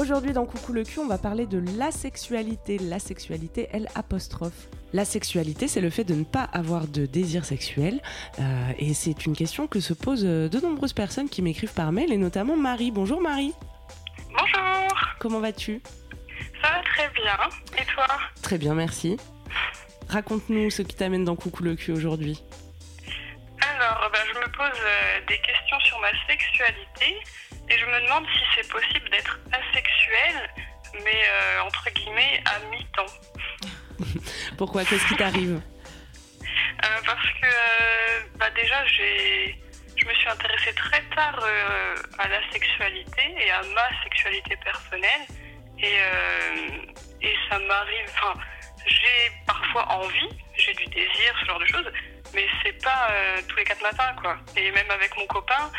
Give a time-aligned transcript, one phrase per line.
[0.00, 2.78] Aujourd'hui dans Coucou le cul, on va parler de la sexualité.
[2.78, 4.68] La sexualité, elle apostrophe.
[4.94, 8.00] La sexualité, c'est le fait de ne pas avoir de désir sexuel.
[8.38, 11.92] Euh, et c'est une question que se posent euh, de nombreuses personnes qui m'écrivent par
[11.92, 12.90] mail, et notamment Marie.
[12.90, 13.52] Bonjour Marie.
[14.30, 15.82] Bonjour, Comment vas-tu?
[16.62, 17.36] Ça va très bien.
[17.78, 18.06] Et toi?
[18.40, 19.18] Très bien, merci.
[20.08, 22.42] Raconte-nous ce qui t'amène dans Coucou le cul aujourd'hui.
[23.60, 27.16] Alors, ben, je me pose euh, des questions sur ma sexualité
[27.70, 30.50] et je me demande si c'est possible d'être asexuel,
[31.04, 33.06] mais euh, entre guillemets à mi-temps.
[34.58, 34.84] Pourquoi?
[34.84, 35.60] Qu'est-ce qui t'arrive?
[36.42, 39.56] Euh, parce que euh, bah, déjà, j'ai,
[39.96, 41.38] je me suis intéressée très tard
[42.18, 45.26] à la sexualité et à ma sexualité personnelle.
[45.82, 45.96] Et,
[47.22, 48.38] et ça m'arrive, enfin,
[48.86, 51.90] j'ai parfois envie, j'ai du désir, ce genre de choses,
[52.34, 53.08] mais c'est pas
[53.48, 54.36] tous les quatre matins, quoi.
[54.56, 55.72] Et même avec mon copain,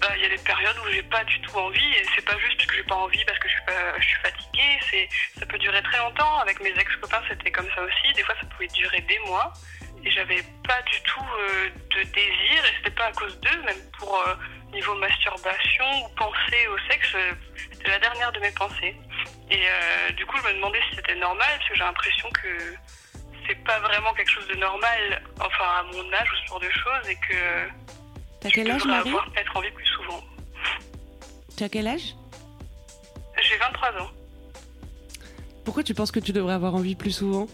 [0.00, 2.36] bah, il y a des périodes où j'ai pas du tout envie, et c'est pas
[2.38, 5.08] juste parce que j'ai pas envie, parce que je suis, pas, je suis fatiguée, c'est,
[5.38, 6.38] ça peut durer très longtemps.
[6.38, 8.12] Avec mes ex-copains, c'était comme ça aussi.
[8.14, 9.52] Des fois, ça pouvait durer des mois,
[10.04, 13.80] et j'avais pas du tout euh, de désir, et c'était pas à cause d'eux, même
[13.98, 14.34] pour euh,
[14.72, 17.32] niveau masturbation ou penser au sexe, euh,
[17.72, 18.94] c'était la dernière de mes pensées.
[19.50, 19.62] Et
[20.14, 22.74] du coup, je me demandais si c'était normal, parce que j'ai l'impression que
[23.46, 26.70] c'est pas vraiment quelque chose de normal, enfin à mon âge ou ce genre de
[26.70, 27.68] choses, et que
[28.40, 29.08] T'as je quel âge Marie?
[29.08, 29.86] avoir peut-être envie plus
[31.56, 31.68] souvent.
[31.68, 32.14] T'as quel âge?
[33.42, 34.10] J'ai 23 ans.
[35.64, 37.46] Pourquoi tu penses que tu devrais avoir envie plus souvent?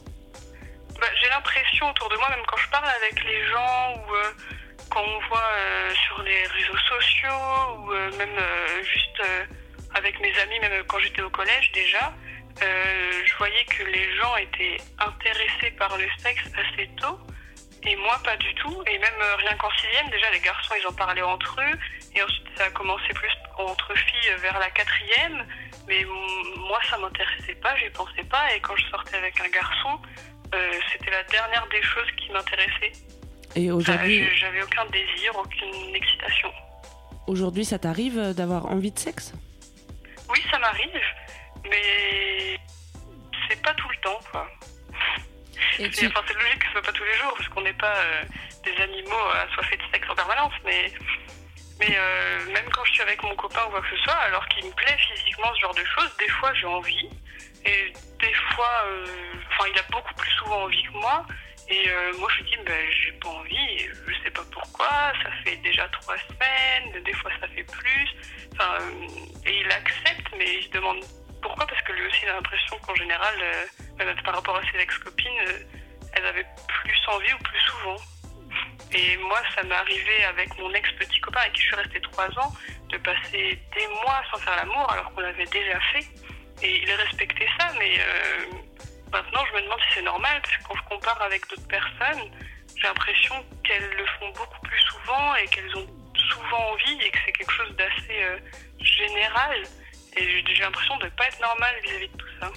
[1.00, 4.32] Bah, j'ai l'impression autour de moi, même quand je parle avec les gens ou euh,
[4.90, 8.38] quand on voit euh, sur les réseaux sociaux ou euh, même
[8.82, 9.22] juste
[9.94, 12.12] avec mes amis, même quand j'étais au collège déjà,
[12.60, 17.18] je voyais que les gens étaient intéressés par le sexe assez tôt
[17.82, 18.82] et moi pas du tout.
[18.86, 21.78] Et même rien qu'en sixième, déjà les garçons ils en parlaient entre eux
[22.14, 25.46] et ensuite ça a commencé plus entre filles vers la quatrième.
[25.88, 26.04] Mais
[26.56, 30.00] moi ça m'intéressait pas, j'y pensais pas et quand je sortais avec un garçon,
[30.54, 32.92] euh, c'était la dernière des choses qui m'intéressait.
[33.54, 36.50] Et aujourd'hui, J'avais aucun désir, aucune excitation.
[37.26, 39.32] aujourd'hui, ça t'arrive d'avoir envie de sexe?
[40.30, 41.00] Oui, ça m'arrive,
[41.68, 42.56] mais
[43.48, 44.48] c'est pas tout le temps, quoi.
[45.78, 46.06] Et C'est tu...
[46.06, 48.22] enfin, c'est logique que ce soit pas tous les jours, parce qu'on n'est pas euh,
[48.64, 50.90] des animaux assoiffés de sexe en permanence, mais,
[51.82, 54.46] mais euh, même quand je suis avec mon copain ou quoi que ce soit, alors
[54.48, 57.10] qu'il me plaît physiquement ce genre de choses, des fois j'ai envie,
[57.64, 59.04] et des fois, euh,
[59.48, 61.26] enfin il a beaucoup plus souvent envie que moi,
[61.68, 65.30] et euh, moi je lui dis, ben, j'ai pas envie, je sais pas pourquoi, ça
[65.44, 68.08] fait déjà trois semaines, des fois ça fait plus,
[68.52, 68.78] enfin,
[69.44, 71.00] et il accepte, mais il se demande
[71.42, 73.34] pourquoi, parce que lui aussi il a l'impression qu'en général,
[74.24, 75.42] par rapport à ses ex-copines,
[76.14, 77.96] elles avaient plus envie ou plus souvent.
[78.94, 82.28] Et moi, ça m'est arrivé avec mon ex-petit copain avec qui je suis restée trois
[82.38, 82.52] ans,
[82.90, 86.06] de passer des mois sans faire l'amour alors qu'on l'avait déjà fait.
[86.62, 88.44] Et il respectait ça, mais euh,
[89.10, 92.30] maintenant je me demande si c'est normal, parce que quand je compare avec d'autres personnes,
[92.76, 95.86] j'ai l'impression qu'elles le font beaucoup plus souvent et qu'elles ont
[96.30, 98.38] souvent envie et que c'est quelque chose d'assez euh,
[98.80, 99.62] général.
[100.16, 102.50] Et j'ai l'impression de ne pas être normal vis-à-vis de tout ça.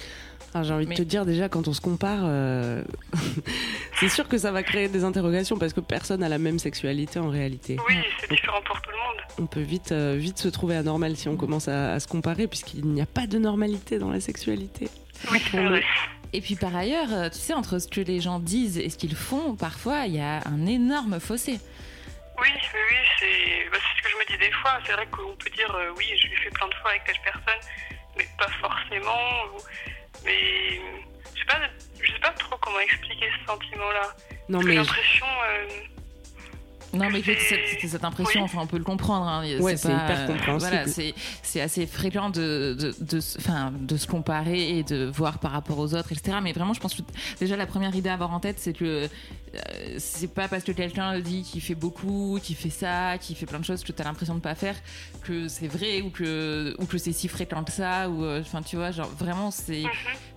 [0.63, 2.83] J'ai envie Mais- de te dire déjà, quand on se compare, euh,
[3.99, 7.19] c'est sûr que ça va créer des interrogations parce que personne n'a la même sexualité
[7.19, 7.77] en réalité.
[7.87, 9.21] Oui, c'est différent pour tout le monde.
[9.39, 12.47] On peut vite, euh, vite se trouver anormal si on commence à, à se comparer
[12.47, 14.89] puisqu'il n'y a pas de normalité dans la sexualité.
[15.31, 15.83] Oui, c'est vrai.
[16.33, 18.97] Et puis par ailleurs, euh, tu sais, entre ce que les gens disent et ce
[18.97, 21.59] qu'ils font, parfois, il y a un énorme fossé.
[22.41, 24.77] Oui, oui, c'est bah, c'est ce que je me dis des fois.
[24.85, 27.15] C'est vrai qu'on peut dire euh, oui, je l'ai fait plein de fois avec telle
[27.23, 27.61] personne,
[28.17, 29.21] mais pas forcément.
[29.55, 29.61] ou-
[30.25, 30.79] Mais
[31.33, 31.59] je sais pas,
[32.01, 34.15] je sais pas trop comment expliquer ce sentiment-là.
[34.49, 35.25] Non J'ai l'impression.
[35.47, 35.67] euh,
[36.95, 38.45] Non, mais c'est- cette, cette impression, Oui.
[38.51, 39.27] enfin, on peut le comprendre.
[39.27, 39.43] hein.
[39.59, 40.69] Ouais, c'est hyper euh, compréhensible.
[40.71, 41.13] Voilà, c'est
[41.43, 43.19] c'est assez fréquent de, de, de,
[43.85, 46.37] de se comparer et de voir par rapport aux autres, etc.
[46.41, 47.01] Mais vraiment, je pense que
[47.39, 50.71] déjà, la première idée à avoir en tête, c'est que euh, c'est pas parce que
[50.71, 54.01] quelqu'un dit qu'il fait beaucoup, qu'il fait ça, qu'il fait plein de choses que tu
[54.01, 54.75] as l'impression de pas faire,
[55.23, 58.09] que c'est vrai ou que, ou que c'est si fréquent que ça.
[58.09, 59.83] Ou, euh, Enfin, tu vois, genre, vraiment, c'est.
[59.83, 59.89] Mhm.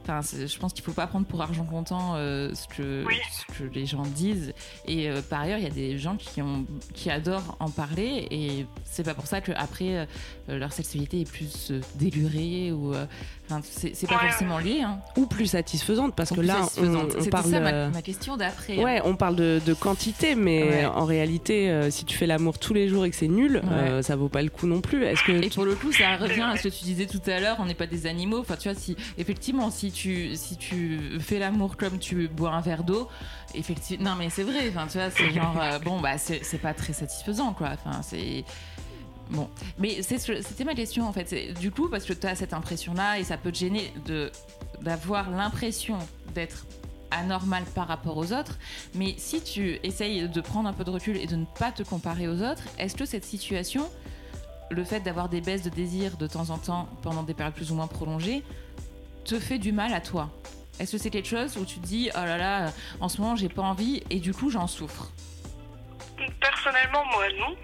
[0.08, 3.14] Enfin, je pense qu'il faut pas prendre pour argent comptant euh, ce, que, Oui.
[3.30, 4.54] ce que les gens disent.
[4.86, 6.64] Et euh, par ailleurs, il y a des gens qui, ont,
[6.94, 10.06] qui adorent en parler et c'est pas pour ça qu'après
[10.48, 12.94] leur sexualité est plus euh, délurée ou.
[12.94, 13.04] euh,
[13.50, 14.82] Enfin, c'est c'est pas Ouais, forcément lié.
[14.82, 14.98] Hein.
[15.16, 17.50] Ou plus satisfaisante, parce Ou que là, on, parle.
[17.50, 18.76] ça ma, euh, ma question d'après.
[18.76, 20.84] Ouais, on parle de, de quantité, mais Ouais.
[20.84, 24.02] en réalité, euh, si tu fais l'amour tous les jours et que c'est nul, euh,
[24.02, 25.02] ça vaut pas le coup non plus.
[25.06, 27.40] Est-ce que Et pour le coup, ça revient à ce que tu disais tout à
[27.40, 28.40] l'heure, on n'est pas des animaux.
[28.40, 32.60] Enfin, tu vois, si effectivement, si tu si tu fais l'amour comme tu bois un
[32.60, 33.08] verre d'eau,
[33.54, 34.68] effectivement, non mais c'est vrai.
[34.68, 37.70] Enfin, tu vois, c'est genre euh, bon bah c'est pas très satisfaisant quoi.
[37.74, 38.44] Enfin, c'est
[39.30, 41.52] Bon, mais c'était ma question en fait.
[41.60, 43.92] Du coup, parce que tu as cette impression-là et ça peut te gêner
[44.80, 45.98] d'avoir l'impression
[46.34, 46.64] d'être
[47.10, 48.58] anormal par rapport aux autres.
[48.94, 51.82] Mais si tu essayes de prendre un peu de recul et de ne pas te
[51.82, 53.86] comparer aux autres, est-ce que cette situation,
[54.70, 57.70] le fait d'avoir des baisses de désir de temps en temps pendant des périodes plus
[57.70, 58.42] ou moins prolongées,
[59.28, 60.30] te fait du mal à toi
[60.80, 63.36] Est-ce que c'est quelque chose où tu te dis oh là là, en ce moment
[63.36, 65.12] j'ai pas envie et du coup j'en souffre?
[66.40, 67.54] Personnellement, moi non.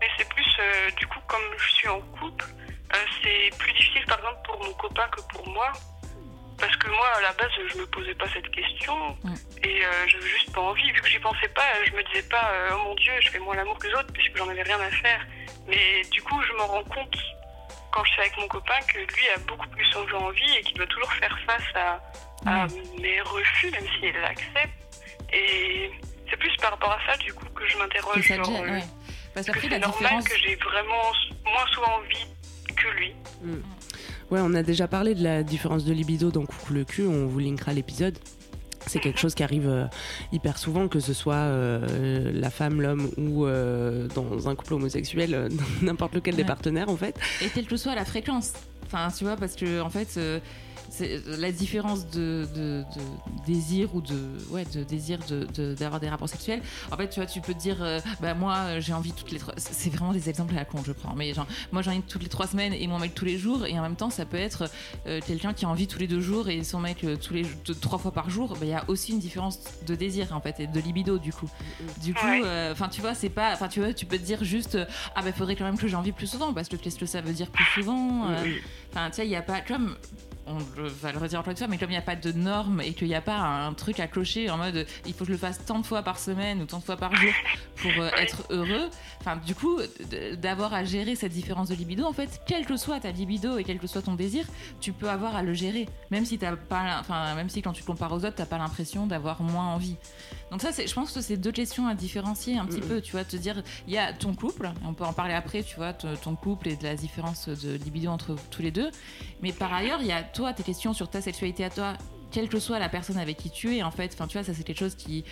[0.00, 2.44] Mais c'est plus, euh, du coup, comme je suis en couple,
[2.94, 5.72] euh, c'est plus difficile par exemple pour mon copain que pour moi.
[6.58, 8.94] Parce que moi, à la base, je me posais pas cette question.
[9.24, 9.34] Mm.
[9.64, 10.90] Et euh, j'avais juste pas envie.
[10.92, 13.38] Vu que j'y pensais pas, je me disais pas, euh, oh mon dieu, je fais
[13.38, 15.26] moins l'amour que les autres, puisque j'en avais rien à faire.
[15.66, 17.16] Mais du coup, je me rends compte,
[17.94, 20.86] quand je suis avec mon copain, que lui a beaucoup plus envie et qu'il doit
[20.86, 22.00] toujours faire face à,
[22.44, 22.66] à
[23.00, 25.00] mes refus, même s'il l'accepte.
[25.32, 25.90] Et
[26.28, 28.20] c'est plus par rapport à ça, du coup, que je m'interroge.
[28.20, 28.84] gêne, euh, ouais.
[29.32, 30.24] Parce que c'est normal différence.
[30.24, 31.12] que j'ai vraiment
[31.44, 32.26] moins souvent envie
[32.76, 33.14] que lui.
[34.30, 37.26] Ouais, on a déjà parlé de la différence de libido dans Coucou le cul, on
[37.26, 38.18] vous linkera l'épisode.
[38.86, 39.86] C'est quelque chose qui arrive euh,
[40.32, 45.48] hyper souvent, que ce soit euh, la femme, l'homme ou euh, dans un couple homosexuel,
[45.82, 47.18] n'importe lequel des partenaires en fait.
[47.42, 48.52] Et quelle que soit la fréquence.
[48.86, 50.18] Enfin, tu vois, parce que en fait,
[51.26, 54.16] la différence de, de- de désir ou de
[54.50, 56.62] ouais de désir de- de- d'avoir des rapports sexuels.
[56.92, 59.32] En fait, tu vois, tu peux te dire, euh, bah moi, euh, j'ai envie toutes
[59.32, 59.54] les trois.
[59.56, 61.14] C'est vraiment des exemples à la con, je prends.
[61.14, 63.66] Mais genre, moi, j'ai envie toutes les trois semaines et mon mec tous les jours.
[63.66, 64.70] Et en même temps, ça peut être
[65.06, 67.44] euh, quelqu'un qui a envie tous les deux jours et son mec euh, tous les
[67.66, 68.50] deux- trois fois par jour.
[68.52, 71.32] Bah, Il y a aussi une différence de désir en fait et de libido du
[71.32, 71.50] coup.
[72.02, 73.52] Du coup, euh, enfin, tu vois, c'est pas.
[73.52, 74.84] Enfin, tu vois, tu peux te dire juste, euh,
[75.16, 77.20] ah bah faudrait quand même que j'ai envie plus souvent parce que qu'est-ce que ça
[77.20, 78.44] veut dire plus souvent euh,
[78.92, 79.60] Enfin, tu sais, il n'y a pas.
[79.60, 79.96] Comme.
[80.46, 82.30] On le- va le redire encore une fois, mais comme il n'y a pas de
[82.32, 85.26] normes et qu'il n'y a pas un truc à clocher en mode il faut que
[85.28, 87.32] je le fasse tant de fois par semaine ou tant de fois par jour
[87.76, 89.78] pour euh, être heureux, enfin, du coup,
[90.40, 93.64] d'avoir à gérer cette différence de libido, en fait, quelle que soit ta libido et
[93.64, 94.44] quel que soit ton désir,
[94.80, 95.88] tu peux avoir à le gérer.
[96.10, 98.58] Même si, t'as pas, enfin, même si quand tu compares aux autres, tu n'as pas
[98.58, 99.96] l'impression d'avoir moins envie.
[100.50, 103.24] Donc, ça, je pense que c'est deux questions à différencier un petit peu, tu vois,
[103.24, 106.36] te dire il y a ton couple, on peut en parler après, tu vois, ton
[106.36, 108.90] couple et de la différence de libido entre tous les deux.
[109.42, 111.94] Mais par ailleurs, il y a toi, tes questions sur ta sexualité à toi,
[112.34, 114.10] quelle que soit la personne avec qui tu es, en fait.
[114.12, 115.24] Enfin, tu vois, ça c'est quelque chose qui.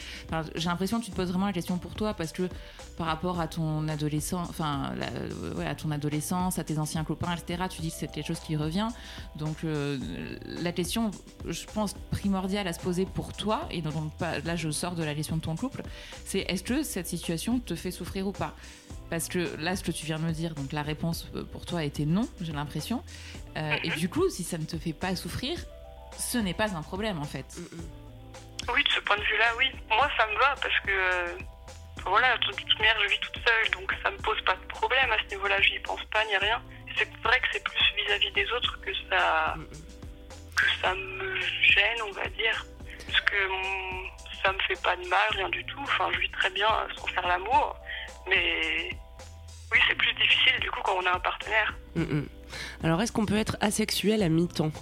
[0.55, 2.49] j'ai l'impression que tu te poses vraiment la question pour toi parce que
[2.97, 7.65] par rapport à ton adolescent, enfin, euh, à ton adolescence, à tes anciens copains, etc.
[7.69, 8.87] Tu dis que c'est quelque chose qui revient.
[9.35, 9.99] Donc, euh,
[10.63, 11.11] la question,
[11.49, 15.17] je pense primordiale à se poser pour toi, et donc là, je sors de la
[15.17, 15.83] question de ton couple,
[16.25, 18.55] c'est est-ce que cette situation te fait souffrir ou pas?
[19.13, 21.67] Parce que là, ce que tu viens de me dire, donc la réponse euh, pour
[21.67, 23.05] toi était non, j'ai l'impression.
[23.59, 25.59] Euh, et du coup, si ça ne te fait pas souffrir,
[26.17, 27.45] ce n'est pas un problème en fait.
[28.73, 29.71] Oui, de ce point de vue-là, oui.
[29.91, 31.37] Moi, ça me va parce que, euh,
[32.07, 35.13] voilà, de toute manière, je vis toute seule, donc ça me pose pas de problème
[35.13, 35.61] à ce niveau-là.
[35.61, 36.63] J'y pense pas ni rien.
[36.97, 39.57] C'est vrai que c'est plus vis-à-vis des autres que ça,
[40.57, 42.65] que ça me gêne, on va dire,
[43.07, 44.09] parce que hum,
[44.43, 45.81] ça me fait pas de mal, rien du tout.
[45.83, 47.77] Enfin, je vis très bien sans faire l'amour,
[48.27, 49.02] mais
[49.73, 51.75] oui, c'est plus difficile du coup quand on a un partenaire.
[51.97, 52.27] Mm, mm.
[52.85, 54.73] Alors, est-ce qu'on peut être asexuel à mi-temps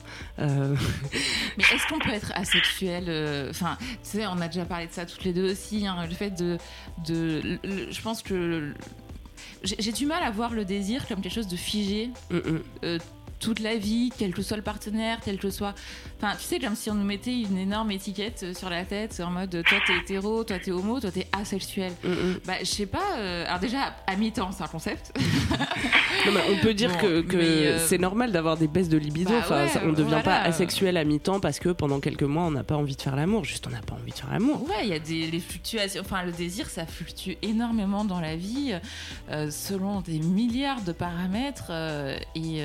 [0.41, 0.75] Euh,
[1.57, 4.93] Mais est-ce qu'on peut être asexuel euh, Enfin, tu sais, on a déjà parlé de
[4.93, 5.87] ça toutes les deux aussi.
[5.87, 6.59] hein, le fait de,
[7.07, 8.73] de, le- le- je pense que
[9.63, 12.39] j'ai j'ai du mal à voir le désir comme quelque chose de figé mm.
[12.85, 12.99] euh,
[13.41, 15.75] toute la vie, quel que soit le partenaire, quel que soit.
[16.23, 19.21] Enfin, tu sais, comme si on nous mettait une énorme étiquette euh, sur la tête
[19.25, 21.93] en mode toi t'es hétéro, toi t'es homo, toi t'es asexuel.
[22.05, 22.41] Mm, mm.
[22.47, 23.17] Bah, je sais pas.
[23.17, 25.13] euh, alors, déjà, à mi-temps, c'est un concept.
[26.27, 29.31] Non, mais on peut dire Bon, que, euh, c'est normal d'avoir des baisses de libido.
[29.31, 30.23] bah enfin, ouais, on ne devient voilà.
[30.23, 33.17] pas asexuel à mi-temps parce que pendant quelques mois, on n'a pas envie de faire
[33.17, 33.45] l'amour.
[33.45, 34.63] Juste, on n'a pas envie de faire l'amour.
[34.69, 36.03] Ouais, il y a des les fluctuations.
[36.03, 38.75] Enfin, le désir, ça fluctue énormément dans la vie,
[39.31, 41.71] euh, selon des milliards de paramètres
[42.35, 42.63] et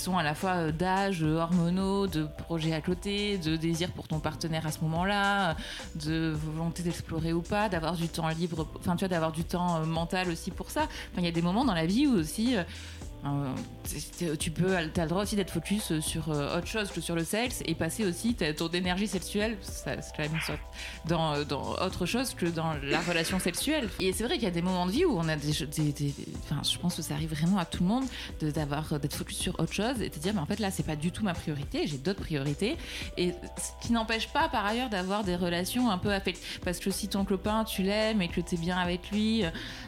[0.00, 4.18] sont à la fois euh, d'âge, hormonaux, de projets à côté, de désir pour ton
[4.18, 5.56] partenaire à ce moment-là,
[5.94, 9.76] de volonté d'explorer ou pas, d'avoir du temps libre, enfin tu vois, d'avoir du temps
[9.76, 10.82] euh, mental aussi pour ça.
[10.82, 12.56] Enfin, il y a des moments dans la vie où aussi.
[13.24, 13.54] Euh,
[14.22, 17.14] euh, tu peux, t'as le droit aussi d'être focus sur euh, autre chose que sur
[17.14, 20.60] le sexe et passer aussi ton énergie sexuelle, ça, c'est quand même une sorte-
[21.06, 23.88] dans, euh, dans autre chose que dans la relation sexuelle.
[24.00, 26.78] Et c'est vrai qu'il y a des moments de vie où on a des, je
[26.78, 28.04] pense que ça arrive vraiment à tout le monde
[28.40, 31.12] d'être focus sur autre chose et de dire, mais en fait là, c'est pas du
[31.12, 32.76] tout ma priorité, j'ai d'autres priorités.
[33.18, 36.90] Et ce qui n'empêche pas par ailleurs d'avoir des relations un peu affectives, parce que
[36.90, 39.42] si ton copain tu l'aimes et que t'es bien avec lui,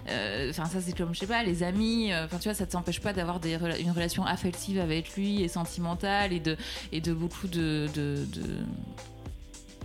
[0.09, 2.67] euh, enfin ça c'est comme je sais pas, les amis, euh, enfin tu vois, ça
[2.67, 6.57] t'empêche pas d'avoir rela- une relation affective avec lui et sentimentale et de
[6.93, 8.59] et de beaucoup de, de, de-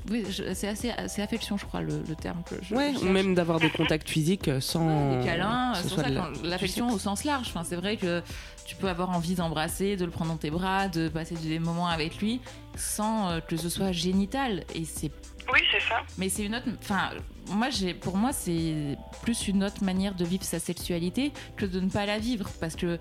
[0.10, 2.74] oui, c'est assez, c'est affection, je crois, le, le terme que je.
[2.74, 4.88] Ouais, ou même d'avoir des contacts physiques sans.
[4.88, 7.48] Ouais, des câlins, c'est ça la- l'affection au sens large.
[7.50, 8.24] Enfin, c'est vrai que
[8.65, 11.88] tu peux avoir envie d'embrasser, de le prendre dans tes bras, de passer des moments
[11.89, 12.39] avec lui,
[12.77, 14.63] sans euh, que ce soit génital.
[14.75, 15.12] Et c'est,
[15.51, 15.98] Oui, c'est ça.
[16.17, 16.67] mais c'est une autre.
[16.82, 17.10] Enfin,
[17.50, 21.82] moi, j'ai, pour moi, c'est plus une autre manière de vivre sa sexualité que de
[21.82, 22.98] ne pas la vivre, parce que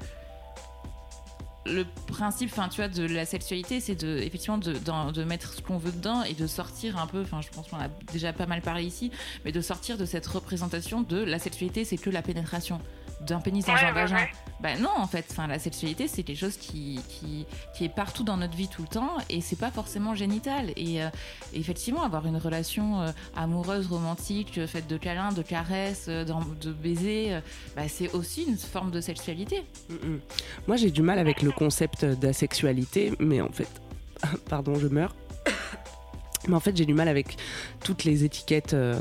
[1.66, 4.74] le principe, enfin, tu vois, de la sexualité, c'est de, effectivement, de,
[5.12, 7.20] de mettre ce qu'on veut dedans et de sortir un peu.
[7.22, 9.10] Enfin, je pense qu'on a déjà pas mal parlé ici,
[9.44, 12.80] mais de sortir de cette représentation de la sexualité, c'est que la pénétration
[13.22, 14.16] d'un pénis dans Ouais, un ouais, vagin.
[14.16, 14.28] ouais.
[14.60, 17.44] Ben non, en fait, enfin, la sexualité, c'est quelque chose qui, qui,
[17.74, 20.72] qui est partout dans notre vie tout le temps et c'est pas forcément génital.
[20.76, 21.08] Et, euh,
[21.52, 27.34] effectivement, avoir une relation euh, amoureuse, romantique, euh, faite de câlins, de caresses, de baisers,
[27.36, 27.40] euh,
[27.76, 29.62] bah, c'est aussi une forme de sexualité.
[29.90, 30.20] Mm, mm.
[30.68, 33.68] Moi, j'ai du mal avec le concept d'asexualité, mais en fait,
[34.48, 35.14] pardon, je meurs.
[36.48, 37.36] Mais en fait, j'ai du mal avec
[37.82, 38.94] toutes les étiquettes euh,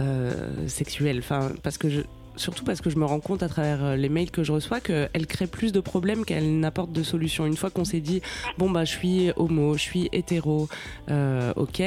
[0.00, 1.18] euh, sexuelles.
[1.18, 2.00] Enfin, parce que je,
[2.36, 4.80] surtout parce que je me rends compte à travers euh, les mails que je reçois
[4.80, 7.46] qu'elles créent plus de problèmes qu'elles n'apportent de solutions.
[7.46, 8.22] Une fois qu'on s'est dit,
[8.58, 10.68] bon, bah, je suis homo, je suis hétéro,
[11.10, 11.82] euh, ok,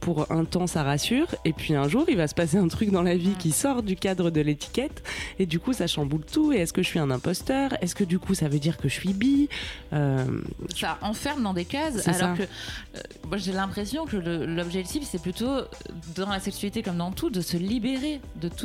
[0.00, 1.26] pour un temps, ça rassure.
[1.44, 3.82] Et puis un jour, il va se passer un truc dans la vie qui sort
[3.82, 5.02] du cadre de l'étiquette.
[5.38, 6.52] Et du coup, ça chamboule tout.
[6.52, 7.72] Et est-ce que je suis un imposteur?
[7.82, 9.48] Est-ce que du coup, ça veut dire que je suis bi?
[9.92, 10.24] Euh,
[10.74, 12.34] Ça enferme dans des cases, alors ça.
[12.36, 15.60] que euh, moi j'ai l'impression que l'objectif c'est plutôt
[16.16, 18.64] dans la sexualité comme dans tout de se libérer de tout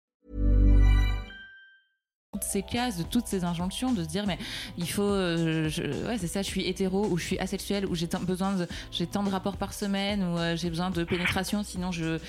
[2.31, 4.37] Toutes ces cases, de toutes ces injonctions, de se dire mais
[4.77, 5.69] il faut, euh,
[6.07, 8.67] ouais c'est ça, je suis hétéro ou je suis asexuel ou j'ai tant besoin de,
[8.89, 12.19] j'ai tant de rapports par semaine ou euh, j'ai besoin de pénétration, sinon je,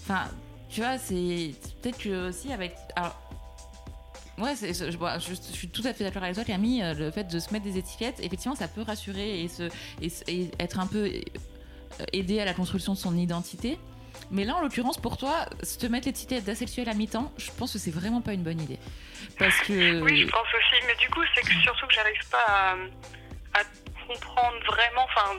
[0.00, 0.26] enfin,
[0.68, 3.20] tu vois, c'est peut-être que aussi avec, alors.
[4.38, 6.82] Ouais, je, suis tout à fait d'accord avec toi, Camille.
[6.82, 9.64] euh, Le fait de se mettre des étiquettes, effectivement, ça peut rassurer et, se,
[10.00, 11.10] et, être un peu
[12.14, 13.78] aider à la construction de son identité.
[14.32, 17.74] Mais là, en l'occurrence, pour toi, se te mettre l'étiquette d'asexuel à mi-temps, je pense
[17.74, 18.78] que c'est vraiment pas une bonne idée.
[19.38, 20.00] Parce que.
[20.00, 20.82] Oui, je pense aussi.
[20.86, 22.72] Mais du coup, c'est que surtout que j'arrive pas à,
[23.60, 23.62] à
[24.08, 25.04] comprendre vraiment.
[25.04, 25.38] Enfin,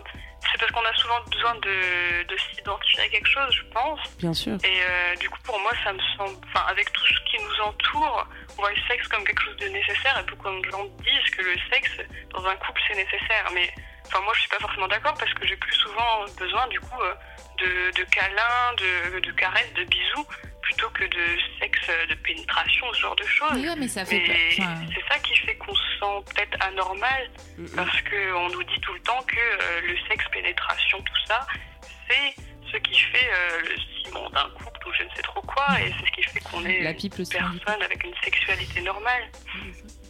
[0.51, 3.99] c'est parce qu'on a souvent besoin de, de s'identifier à quelque chose, je pense.
[4.19, 4.57] bien sûr.
[4.63, 6.37] Et euh, du coup, pour moi, ça me semble.
[6.53, 9.69] Enfin, avec tout ce qui nous entoure, on voit le sexe comme quelque chose de
[9.69, 10.19] nécessaire.
[10.23, 11.97] Et beaucoup de gens disent que le sexe,
[12.31, 13.49] dans un couple, c'est nécessaire.
[13.55, 13.73] Mais
[14.13, 17.01] enfin, moi, je suis pas forcément d'accord parce que j'ai plus souvent besoin, du coup,
[17.01, 17.13] euh,
[17.57, 20.25] de, de câlins, de, de caresses, de bisous,
[20.61, 23.51] plutôt que de sexe, euh, de pénétration, ce genre de choses.
[23.55, 24.23] Mais ouais, mais ça fait.
[24.27, 27.29] Mais pas- enfin, c'est ça qui fait qu'on se sent peut-être anormal
[27.75, 31.45] parce qu'on nous dit tout le temps que euh, le sexe, pénétration, tout ça,
[32.09, 32.35] c'est
[32.71, 35.93] ce qui fait euh, le ciment d'un couple ou je ne sais trop quoi, et
[35.99, 39.23] c'est ce qui fait qu'on est La une pipe, du personne avec une sexualité normale.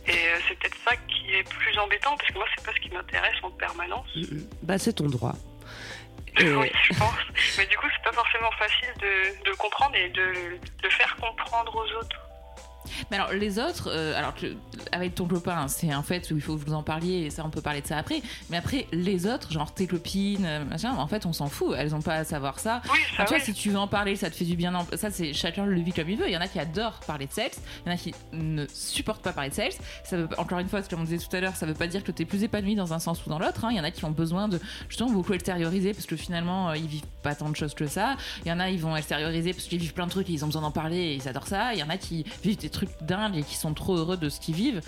[0.06, 2.80] Et euh, c'est peut-être ça qui est plus embêtant parce que moi, c'est pas ce
[2.80, 4.08] qui m'intéresse en permanence.
[4.16, 4.48] Mm, mm.
[4.64, 5.36] Bah, c'est ton droit.
[6.40, 7.14] Et- Oui, je pense.
[7.58, 10.24] Mais du coup, c'est pas forcément facile de, de comprendre et de
[10.84, 12.20] le faire comprendre aux autres.
[13.14, 14.34] Mais alors, les autres, euh, alors
[14.92, 17.44] avec ton copain, c'est un fait où il faut que vous en parliez, et ça,
[17.46, 18.24] on peut parler de ça après.
[18.50, 21.76] Mais après, les autres, genre tes copines, euh, machin, en fait, on s'en fout.
[21.78, 22.82] Elles ont pas à savoir ça.
[22.92, 23.44] Oui, ça, tu vois, oui.
[23.46, 24.74] si tu veux en parler, ça te fait du bien.
[24.96, 26.28] Ça, c'est chacun le vit comme il veut.
[26.28, 28.66] Il y en a qui adorent parler de sexe, il y en a qui ne
[28.74, 29.78] supportent pas parler de sexe.
[30.04, 32.04] Ça veut, encore une fois, comme on disait tout à l'heure, ça veut pas dire
[32.04, 33.64] que tu es plus épanoui dans un sens ou dans l'autre.
[33.66, 33.70] hein.
[33.70, 36.78] Il y en a qui ont besoin de justement beaucoup extérioriser parce que finalement, euh,
[36.78, 38.16] ils vivent pas tant de choses que ça.
[38.44, 40.44] Il y en a, ils vont extérioriser parce qu'ils vivent plein de trucs et ils
[40.44, 41.74] ont besoin d'en parler et ils adorent ça.
[41.76, 44.30] Il y en a qui vivent des trucs dingues et qui sont trop heureux de
[44.30, 44.82] ce qu'ils vivent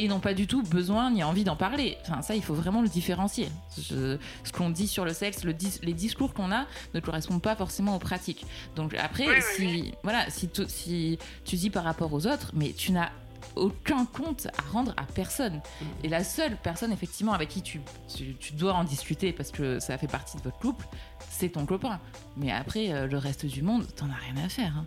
[0.00, 1.98] et n'ont pas du tout besoin ni envie d'en parler.
[2.02, 3.48] Enfin, ça, il faut vraiment le différencier.
[3.76, 7.42] Je- ce qu'on dit sur le sexe, le dis- les discours qu'on a ne correspondent
[7.42, 8.46] pas forcément aux pratiques.
[8.76, 9.92] Donc après, Oui, si, oui.
[10.04, 13.10] Voilà, si, tu- si tu dis par rapport aux autres, mais tu n'as
[13.56, 15.60] aucun compte à rendre à personne.
[16.04, 17.80] Et la seule personne, effectivement, avec qui tu,
[18.14, 20.86] tu, tu dois en discuter parce que ça fait partie de votre couple,
[21.28, 21.98] c'est ton copain.
[22.36, 24.74] Mais après, euh, le reste du monde, t'en as rien à faire.
[24.76, 24.86] hein.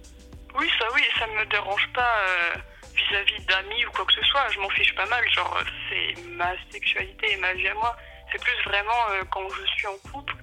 [0.55, 2.55] Oui, ça oui, ça me dérange pas euh,
[2.93, 4.47] vis-à-vis d'amis ou quoi que ce soit.
[4.49, 5.23] Je m'en fiche pas mal.
[5.31, 7.95] Genre, euh, c'est ma sexualité et ma vie à moi.
[8.31, 10.33] C'est plus vraiment euh, quand je suis en couple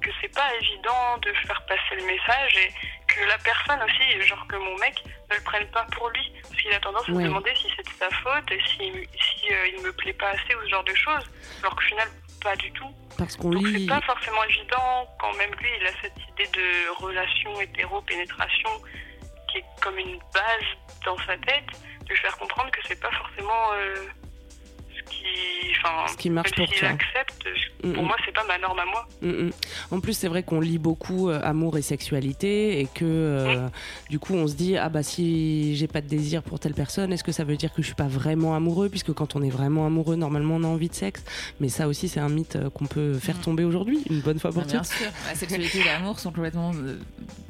[0.00, 2.72] que c'est pas évident de faire passer le message et
[3.08, 4.94] que la personne aussi, genre que mon mec,
[5.30, 6.32] ne le prenne pas pour lui.
[6.42, 7.22] Parce qu'il a tendance à Ouais.
[7.24, 8.76] se demander si c'est de sa faute et si,
[9.18, 11.24] si euh, il me plaît pas assez ou ce genre de choses.
[11.60, 12.08] Alors qu'au final,
[12.42, 12.94] pas du tout.
[13.18, 13.86] Parce qu'on Donc c'est lit.
[13.86, 18.70] pas forcément évident quand même lui il a cette idée de relation hétéro-pénétration
[19.48, 20.68] qui est comme une base
[21.04, 21.66] dans sa tête,
[22.02, 24.06] de lui faire comprendre que c'est pas forcément euh,
[25.08, 25.74] qui,
[26.12, 26.88] Ce qui marche pour toi.
[26.88, 27.44] accepte,
[27.82, 28.06] pour mm.
[28.06, 29.08] moi c'est pas ma norme à moi.
[29.22, 29.50] Mm.
[29.90, 33.68] En plus, c'est vrai qu'on lit beaucoup euh, amour et sexualité et que euh,
[34.10, 37.12] du coup, on se dit ah bah si j'ai pas de désir pour telle personne,
[37.12, 38.88] est-ce que ça veut dire que je suis pas vraiment amoureux?
[38.88, 41.22] Puisque quand on est vraiment amoureux, normalement, on a envie de sexe.
[41.60, 43.40] Mais ça aussi, c'est un mythe euh, qu'on peut faire Mm.
[43.42, 44.88] tomber aujourd'hui, une bonne fois pour Ah, bien toutes.
[44.92, 46.98] sûr, la sexualité et l'amour sont complètement euh,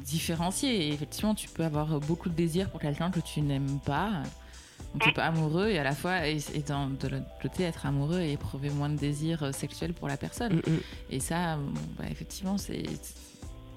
[0.01, 0.87] différenciés.
[0.87, 4.11] Et effectivement, tu peux avoir beaucoup de désir pour quelqu'un que tu n'aimes pas.
[4.99, 7.85] Tu es pas amoureux et à la fois, et, et dans, de l'autre côté, être
[7.85, 10.55] amoureux et éprouver moins de désir euh, sexuel pour la personne.
[10.55, 10.79] Mm, mm.
[11.11, 11.57] Et ça,
[11.97, 12.83] bah, effectivement, c'est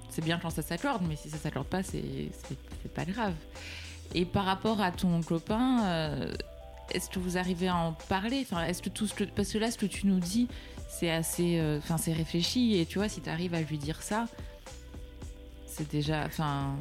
[0.09, 2.29] c'est bien quand ça s'accorde, mais si ça s'accorde pas, c'est
[2.93, 3.33] pas grave.
[4.13, 6.33] Et par rapport à ton copain, euh,
[6.91, 8.45] est-ce que vous arrivez à en parler?
[8.47, 10.47] Enfin, est-ce que tout ce que parce que là, ce que tu nous dis,
[10.87, 12.77] c'est assez, euh, enfin, c'est réfléchi.
[12.77, 14.27] Et tu vois, si tu arrives à lui dire ça,
[15.65, 16.75] c'est déjà, enfin,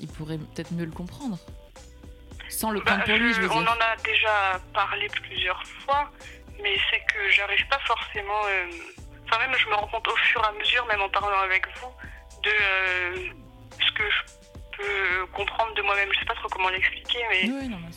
[0.00, 1.38] il pourrait peut-être mieux le comprendre,
[2.48, 6.10] sans le prendre Bah, pour lui, je veux on en a déjà parlé plusieurs fois,
[6.62, 8.42] mais c'est que j'arrive pas forcément.
[8.46, 8.66] euh,
[9.30, 11.66] Enfin, même je me rends compte au fur et à mesure, même en parlant avec
[11.80, 11.92] vous,
[12.42, 13.16] de euh,
[13.78, 16.08] ce que je peux comprendre de moi-même.
[16.14, 17.90] Je sais pas trop comment l'expliquer, mais Oui, non, mais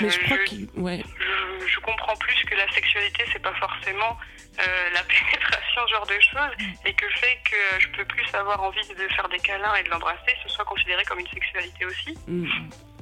[0.00, 3.38] Mais euh, je crois je- que ouais, je, je comprends plus que la sexualité, c'est
[3.38, 4.18] pas forcément
[4.58, 8.34] euh, la pénétration, ce genre de choses, et que le fait que je peux plus
[8.34, 11.84] avoir envie de faire des câlins et de l'embrasser, ce soit considéré comme une sexualité
[11.86, 12.18] aussi.
[12.26, 12.48] mm,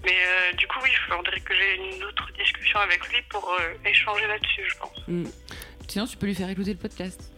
[0.09, 3.47] Mais euh, du coup, oui, il faudrait que j'ai une autre discussion avec lui pour
[3.51, 5.03] euh, échanger là-dessus, je pense.
[5.07, 5.25] mm.
[5.87, 7.31] Sinon, tu peux lui faire écouter le podcast.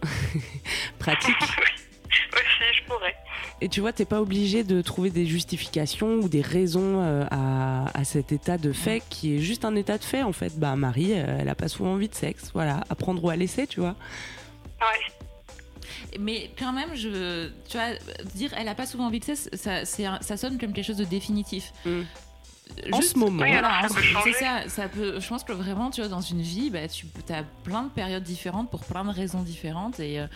[0.99, 1.35] pratique.
[2.33, 3.15] Aussi, je pourrais.
[3.59, 7.87] Et tu vois, t'es pas obligé de trouver des justifications ou des raisons euh, à,
[7.93, 10.57] à cet état de fait qui est juste un état de fait en fait.
[10.57, 13.35] Bah Marie, euh, elle a pas souvent envie de sexe, voilà, à prendre ou à
[13.35, 13.95] laisser, tu vois.
[14.79, 16.17] Ouais.
[16.19, 17.95] Mais quand même, je, tu vois,
[18.33, 21.05] dire elle a pas souvent envie de sexe, ça, ça sonne comme quelque chose de
[21.05, 21.71] définitif.
[21.85, 22.01] Mm.
[22.91, 23.43] En ce moment.
[23.43, 24.33] Oui, Voilà, alors, ça en- peut changer.
[24.33, 25.19] c'est ça, ça peut.
[25.19, 28.23] Je pense que vraiment, tu vois, dans une vie, bah, tu as plein de périodes
[28.23, 30.27] différentes pour plein de raisons différentes et euh,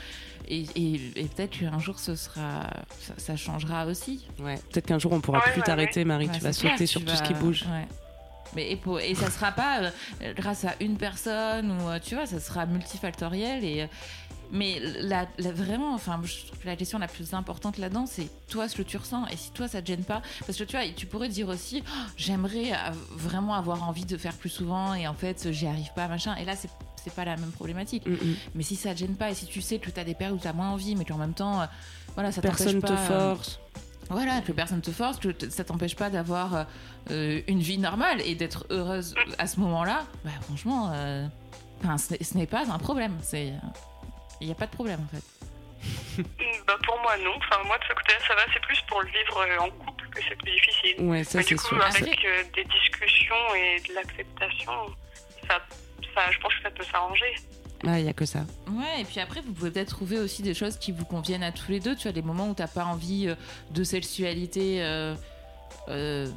[0.47, 2.69] et, et- et peut-être qu'un jour ce sera,
[3.01, 4.25] ça, ça changera aussi.
[4.39, 4.59] Ouais.
[4.71, 6.27] Peut-être qu'un jour on pourra Ouais, plus ouais, t'arrêter, Marie.
[6.27, 7.63] Ouais, tu vas clair, sauter sur tout ce qui bouge.
[7.71, 7.87] ouais.
[8.55, 9.79] Mais et, pour- et ça sera pas
[10.21, 13.85] euh, grâce à une personne ou euh, tu vois, ça sera multifactoriel et euh,
[14.51, 18.29] mais la, la- vraiment, enfin, je trouve que la question la plus importante là-dedans, c'est
[18.47, 20.75] toi ce que tu ressens et si toi ça te gêne pas, parce que tu
[20.77, 24.93] vois, tu pourrais dire aussi, Oh, j'aimerais euh, vraiment avoir envie de faire plus souvent
[24.93, 26.35] et en fait j'y arrive pas, machin.
[26.35, 26.69] Et là c'est
[27.03, 28.07] c'est pas la même problématique.
[28.07, 28.35] Mm, mm.
[28.55, 30.37] Mais si ça te gêne pas et si tu sais que tu as des périodes
[30.37, 31.65] où tu as moins envie, mais qu'en même temps, euh,
[32.15, 33.59] voilà, ça Personne te pas, euh, force.
[34.09, 36.65] voilà, que personne te force, que ça t'empêche pas d'avoir
[37.11, 40.05] euh, une vie normale et d'être heureuse à ce moment-là.
[40.23, 41.27] Bah franchement, euh,
[41.83, 43.13] enfin, ce n'est- ce n'est pas un problème.
[43.21, 43.53] C'est,
[44.41, 45.23] il n'y a pas de problème en fait.
[46.65, 47.33] Bah, pour moi, non.
[47.37, 48.41] Enfin, moi, de ce côté-là, ça va.
[48.53, 50.95] C'est plus pour le vivre euh, en couple que c'est plus difficile.
[51.01, 51.83] Ouais, ça Mais c'est du coup, sûr.
[51.83, 54.71] avec euh, des discussions et de l'acceptation,
[55.47, 55.59] ça,
[56.15, 57.35] ça, je pense que ça peut s'arranger.
[57.85, 58.45] Ah, il y a que ça.
[58.69, 61.51] Ouais, et puis après, vous pouvez peut-être trouver aussi des choses qui vous conviennent à
[61.51, 61.95] tous les deux.
[61.95, 63.35] Tu vois, des moments où t'as pas envie euh,
[63.71, 64.81] de sexualité.
[64.83, 65.13] euh,
[65.89, 66.27] euh,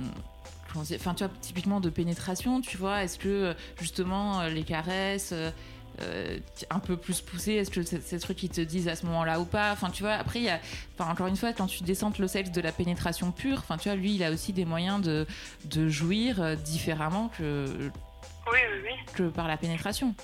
[0.76, 3.02] Enfin, tu vois, typiquement de pénétration, tu vois.
[3.02, 5.32] Est-ce que justement les caresses.
[6.00, 6.38] Euh,
[6.70, 9.40] un peu plus poussé Est-ce que c'est ces trucs qui te disent à ce moment-là
[9.40, 9.72] ou pas?
[9.72, 10.60] Enfin, tu vois, après, il y a,
[10.98, 13.88] enfin, encore une fois, quand tu descends le sexe de la pénétration pure, enfin, tu
[13.88, 15.26] vois, lui, il a aussi des moyens de,
[15.64, 17.90] de jouir euh, différemment que,
[18.52, 19.12] Oui, oui, oui.
[19.14, 20.14] que par la pénétration.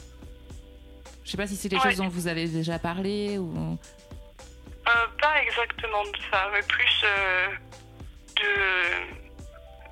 [1.24, 1.82] Je sais pas si c'est des Ouais.
[1.82, 3.78] choses dont vous avez déjà parlé ou.
[4.86, 7.48] Euh, pas exactement de ça, mais plus euh,
[8.36, 9.23] de,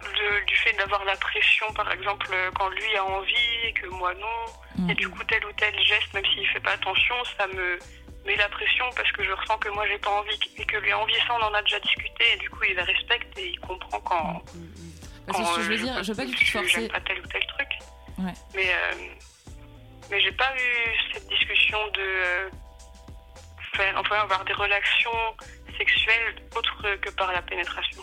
[0.02, 4.12] de- du fait d'avoir la pression, par exemple, quand lui a envie et que moi
[4.14, 4.88] non.
[4.90, 7.78] Et du coup, tel ou tel geste, même s'il fait pas attention, ça me
[8.26, 10.92] met la pression parce que je ressens que moi j'ai pas envie et que lui
[10.92, 13.60] a envie, ça on en a déjà discuté et du coup il respecte et il
[13.60, 14.42] comprend quand.
[15.26, 16.88] Parce que quand, ce que je veux euh, dire, je veux pas te je- forcer.
[16.88, 17.68] Pas tel ou tel truc.
[18.18, 18.32] Ouais.
[18.54, 18.94] Mais, euh,
[20.10, 22.48] mais j'ai pas eu cette discussion de euh,
[23.74, 25.36] faire, enfin, avoir des relations
[25.78, 28.02] sexuelles autres que par la pénétration.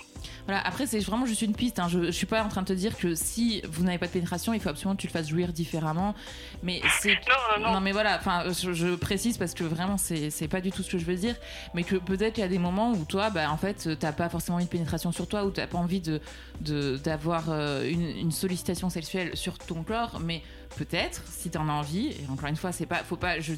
[0.50, 1.78] Voilà, après, c'est vraiment juste une piste.
[1.78, 1.88] hein.
[1.90, 4.12] Je, je suis pas en train de te dire que si vous n'avez pas de
[4.12, 6.16] pénétration, il faut absolument que tu le fasses jouir différemment.
[6.64, 7.14] Mais c'est.
[7.14, 7.82] Non, non, non.
[7.82, 10.98] mais voilà, enfin, je, je précise parce que vraiment, c'est pas du tout ce que
[10.98, 11.36] je veux dire.
[11.76, 14.28] Mais que peut-être il y a des moments où toi, bah, en fait, t'as pas
[14.30, 16.20] forcément une pénétration sur toi ou t'as pas envie de
[16.62, 20.20] de- d'avoir euh, une, une sollicitation sexuelle sur ton corps.
[20.20, 20.42] Mais
[20.78, 23.04] peut-être, si t'en as envie, et encore une fois, c'est pas.
[23.04, 23.40] Faut pas.
[23.40, 23.54] Je,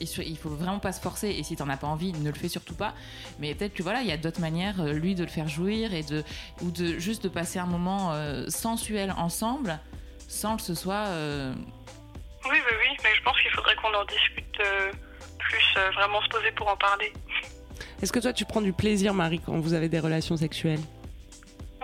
[0.00, 1.28] il faut- vraiment pas se forcer.
[1.30, 2.94] Et si t'en as pas envie, ne le fais surtout pas.
[3.38, 5.92] Mais peut-être que voilà, il y a d'autres manières, euh, lui, de le faire jouir
[5.94, 6.22] et de
[6.62, 9.78] ou de juste de passer un moment euh, sensuel ensemble,
[10.28, 11.06] sans que ce soit.
[11.08, 11.54] euh,
[12.44, 14.92] Oui, oui, oui, mais je pense qu'il faudrait qu'on en discute euh,
[15.38, 17.12] plus, euh, vraiment se poser pour en parler.
[18.02, 20.80] Est-ce que toi, tu prends du plaisir, Marie, quand vous avez des relations sexuelles?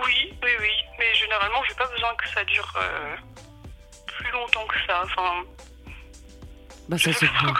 [0.05, 3.17] Oui, oui, oui, mais généralement, j'ai pas besoin que ça dure euh,
[4.07, 5.03] plus longtemps que ça.
[5.05, 5.43] Enfin,
[6.93, 7.55] Bah, ça, c'est pas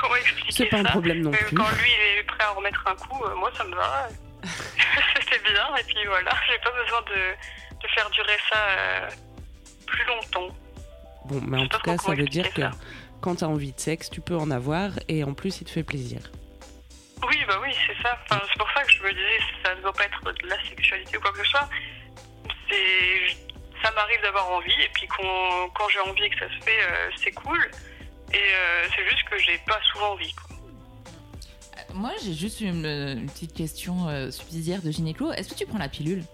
[0.51, 1.57] c'est pas un problème non Mais plus.
[1.57, 4.09] quand lui il est prêt à remettre un coup, euh, moi ça me va.
[4.45, 9.09] C'était bien, et puis voilà, j'ai pas besoin de, de faire durer ça euh,
[9.87, 10.55] plus longtemps.
[11.25, 12.61] Bon, mais en tout cas, ça veut dire que
[13.23, 15.85] quand t'as envie de sexe, tu peux en avoir et en plus, il te fait
[15.85, 16.21] plaisir.
[17.27, 18.19] Oui, bah oui, c'est ça.
[18.25, 20.63] Enfin, c'est pour ça que je me disais, ça ne doit pas être de la
[20.69, 21.69] sexualité ou quoi que ce soit.
[22.69, 23.37] C'est,
[23.83, 27.11] ça m'arrive d'avoir envie, et puis quand j'ai envie et que ça se fait, euh,
[27.17, 27.71] c'est cool.
[28.35, 30.35] Et euh, c'est juste que j'ai pas souvent envie.
[30.35, 30.57] Quoi.
[31.95, 35.33] Moi, j'ai juste une, une petite question euh, subsidiaire de gynéco.
[35.33, 36.25] Est-ce que tu prends la pilule?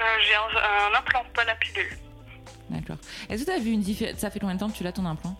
[0.00, 1.98] Euh, j'ai un, un implant, pas la pilule.
[2.68, 2.96] D'accord.
[3.28, 4.18] Est-ce que tu as vu une différence?
[4.18, 5.36] Ça fait combien de temps que tu l'as ton implant?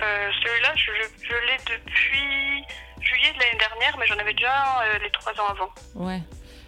[0.00, 2.64] Euh, celui-là, je, je- je l'ai depuis
[3.02, 5.70] juillet de l'année dernière, mais j'en avais déjà un, les trois ans avant.
[5.94, 6.20] Ouais.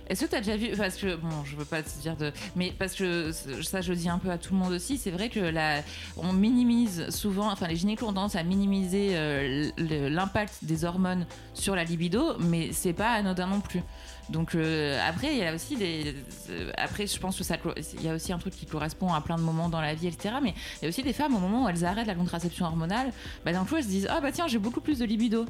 [0.09, 2.33] Est-ce que tu as déjà vu parce que bon, je veux pas te dire de
[2.57, 5.11] mais parce que ça je le dis un peu à tout le monde aussi, c'est
[5.11, 5.81] vrai que la
[6.17, 11.75] on minimise souvent enfin les gynécos ont tendance à minimiser euh, l'impact des hormones sur
[11.77, 13.81] la libido, mais c'est pas anodin non plus.
[14.31, 16.15] Donc euh, après il y a aussi des
[16.51, 17.57] euh, après je pense que ça
[17.99, 20.07] il y a aussi un truc qui correspond à plein de moments dans la vie
[20.07, 20.37] etc.
[20.41, 23.12] Mais il y a aussi des femmes au moment où elles arrêtent la contraception hormonale,
[23.45, 25.45] bah d'un coup elles se disent ah bah tiens j'ai beaucoup plus de libido.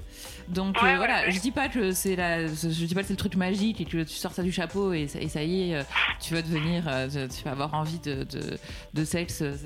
[0.48, 1.32] Donc Ouais, euh, ouais, voilà, ouais.
[1.32, 2.52] je dis pas que c'est la, je
[2.86, 5.08] dis pas que c'est le truc magique et que tu sors ça du chapeau et
[5.08, 5.82] ça, et ça y est, euh,
[6.20, 8.58] tu vas devenir, euh, tu vas avoir envie de, de,
[8.94, 9.56] de sexe euh,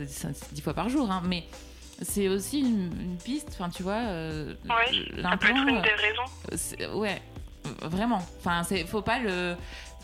[0.52, 1.22] dix fois par jour, hein.
[1.26, 1.44] mais
[2.02, 5.82] c'est aussi une, une piste, enfin tu vois, euh, Oui, ça peut l'implant, être une
[5.82, 6.98] des raisons.
[7.00, 7.22] ouais,
[7.82, 9.54] vraiment, enfin c'est, faut pas le,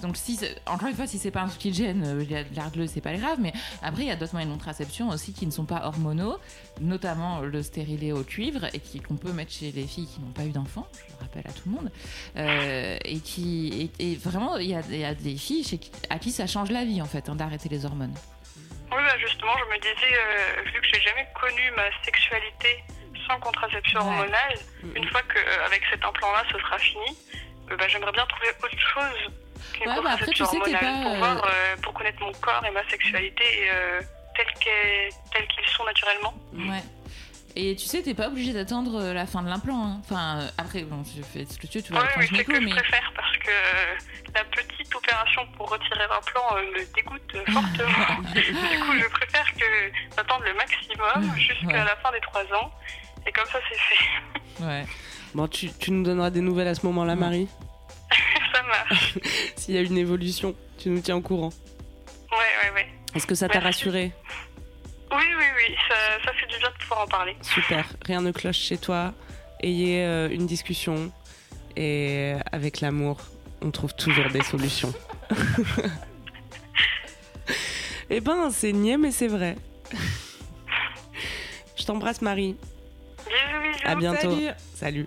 [0.02, 2.86] donc si, encore une fois, si c'est pas un truc qui te gêne, euh, l'ardeux,
[2.86, 5.50] c'est pas grave, mais après il y a d'autres moyens de contraception aussi qui ne
[5.52, 6.38] sont pas hormonaux,
[6.80, 10.32] notamment le stérilet au cuivre et qui qu'on peut mettre chez les filles qui n'ont
[10.32, 11.90] pas eu d'enfants, je le rappelle à tout le monde,
[12.36, 15.80] euh, et qui et, et vraiment il y a, il y a des filles chez
[16.10, 18.14] à qui ça change la vie en fait hein, d'arrêter les hormones.
[18.90, 22.84] Oui, bah justement, je me disais, euh, vu que j'ai jamais connu ma sexualité
[23.26, 24.06] sans contraception Ouais.
[24.06, 24.58] hormonale,
[24.96, 27.16] une fois qu'avec cet implant-là, ce sera fini,
[27.70, 29.32] euh, bah, j'aimerais bien trouver autre chose
[29.86, 32.32] Ouais, bah après, tu sais, t'es hormonale pas, pour, euh, voir, euh, pour connaître mon
[32.32, 34.00] corps et ma sexualité euh,
[34.36, 36.34] tels qu'ils sont naturellement.
[36.54, 36.82] Ouais.
[37.54, 39.84] Et tu sais, t'es pas obligé d'attendre euh, la fin de l'implant.
[39.84, 40.00] hein.
[40.04, 42.44] Enfin, euh, après, bon, tu fais ce que tu veux, tu vas Oui, oui, c'est
[42.44, 43.94] que je préfère parce que euh,
[44.34, 48.22] la petite opération pour retirer l'implant euh, me dégoûte euh, fortement.
[48.32, 51.84] du coup, je préfère que d'attendre le maximum jusqu'à Ouais.
[51.84, 52.70] la fin des trois ans.
[53.26, 54.64] Et comme ça, c'est fait.
[54.64, 54.86] ouais.
[55.34, 57.18] Bon, tu, tu nous donneras des nouvelles à ce moment-là, Ouais.
[57.20, 57.48] Marie?
[58.54, 59.18] ça marche.
[59.56, 61.52] S'il y a une évolution, tu nous tiens au courant.
[62.30, 62.86] Ouais, ouais, ouais.
[63.14, 63.84] Est-ce que ça t'a Merci.
[63.84, 64.12] rassuré
[65.10, 65.94] Oui, oui, oui, ça,
[66.24, 67.36] ça fait du bien de pouvoir en parler.
[67.42, 67.86] Super.
[68.04, 69.12] Rien ne cloche chez toi.
[69.60, 71.12] Ayez euh, une discussion.
[71.76, 73.18] Et avec l'amour,
[73.62, 74.92] on trouve toujours des solutions.
[78.10, 79.56] eh ben, c'est niais, mais c'est vrai.
[81.76, 82.56] Je t'embrasse, Marie.
[83.18, 83.82] Bisous, bisous.
[83.84, 84.30] À bientôt.
[84.30, 84.48] Salut.
[84.74, 85.06] Salut.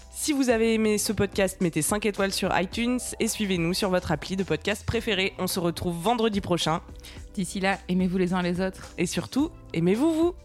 [0.23, 4.11] Si vous avez aimé ce podcast, mettez 5 étoiles sur iTunes et suivez-nous sur votre
[4.11, 5.33] appli de podcast préféré.
[5.39, 6.81] On se retrouve vendredi prochain.
[7.33, 8.93] D'ici là, aimez-vous les uns les autres.
[8.99, 10.35] Et surtout, aimez-vous vous.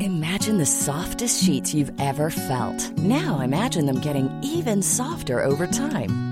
[0.00, 2.96] Imagine the softest sheets you've ever felt.
[2.96, 6.31] Now imagine them getting even softer over time.